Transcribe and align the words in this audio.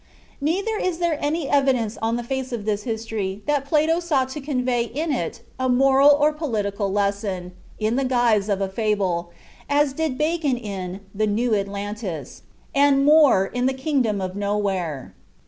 Neither 0.41 0.77
is 0.79 0.97
there 0.97 1.19
any 1.23 1.47
evidence 1.47 1.95
on 2.01 2.15
the 2.15 2.23
face 2.23 2.51
of 2.51 2.65
this 2.65 2.85
history 2.85 3.43
that 3.45 3.65
Plato 3.65 3.99
sought 3.99 4.29
to 4.29 4.41
convey 4.41 4.85
in 4.85 5.11
it 5.11 5.41
a 5.59 5.69
moral 5.69 6.09
or 6.19 6.33
political 6.33 6.91
lesson, 6.91 7.51
in 7.77 7.97
the 7.97 8.03
guise 8.03 8.49
of 8.49 8.61
a 8.61 8.67
fable, 8.67 9.29
as 9.69 9.93
did 9.93 10.17
Bacon 10.17 10.57
in 10.57 11.01
the 11.13 11.27
"New 11.27 11.53
Atlantis," 11.53 12.41
and 12.73 13.05
More 13.05 13.45
in 13.45 13.67
the 13.67 13.75
"Kingdom 13.75 14.21
of 14.21 14.35
Nowhere." 14.35 15.13